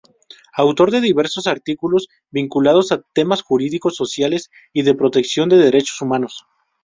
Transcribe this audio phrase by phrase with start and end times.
[0.57, 6.47] Autor de diversos artículos vinculados a temas jurídico-sociales y de protección de derechos humanos.